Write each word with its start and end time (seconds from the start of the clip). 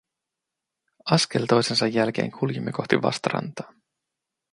Askel 1.11 1.45
toisensa 1.47 1.87
jälkeen 1.87 2.31
kuljimme 2.31 2.71
kohti 2.71 3.01
vastarantaa. 3.01 3.73